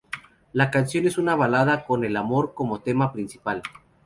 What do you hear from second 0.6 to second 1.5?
canción es una